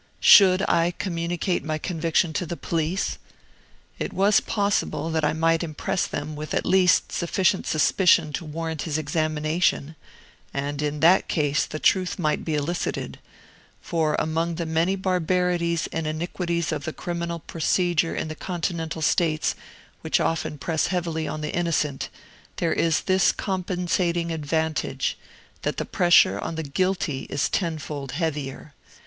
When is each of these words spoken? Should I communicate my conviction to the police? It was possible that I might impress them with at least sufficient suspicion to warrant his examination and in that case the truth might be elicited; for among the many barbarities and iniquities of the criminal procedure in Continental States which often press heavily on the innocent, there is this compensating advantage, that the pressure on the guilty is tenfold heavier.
Should 0.19 0.63
I 0.67 0.95
communicate 0.97 1.63
my 1.63 1.77
conviction 1.77 2.33
to 2.33 2.47
the 2.47 2.57
police? 2.57 3.19
It 3.99 4.11
was 4.13 4.39
possible 4.39 5.11
that 5.11 5.23
I 5.23 5.31
might 5.33 5.61
impress 5.63 6.07
them 6.07 6.35
with 6.35 6.55
at 6.55 6.65
least 6.65 7.11
sufficient 7.11 7.67
suspicion 7.67 8.33
to 8.33 8.43
warrant 8.43 8.81
his 8.81 8.97
examination 8.97 9.95
and 10.55 10.81
in 10.81 11.01
that 11.01 11.27
case 11.27 11.67
the 11.67 11.77
truth 11.77 12.17
might 12.17 12.43
be 12.43 12.55
elicited; 12.55 13.19
for 13.79 14.15
among 14.17 14.55
the 14.55 14.65
many 14.65 14.95
barbarities 14.95 15.87
and 15.91 16.07
iniquities 16.07 16.71
of 16.71 16.85
the 16.85 16.93
criminal 16.93 17.37
procedure 17.37 18.15
in 18.15 18.27
Continental 18.33 19.03
States 19.03 19.53
which 20.01 20.19
often 20.19 20.57
press 20.57 20.87
heavily 20.87 21.27
on 21.27 21.41
the 21.41 21.53
innocent, 21.53 22.09
there 22.55 22.73
is 22.73 23.01
this 23.01 23.31
compensating 23.31 24.31
advantage, 24.31 25.15
that 25.61 25.77
the 25.77 25.85
pressure 25.85 26.39
on 26.39 26.55
the 26.55 26.63
guilty 26.63 27.27
is 27.29 27.47
tenfold 27.47 28.13
heavier. 28.13 28.73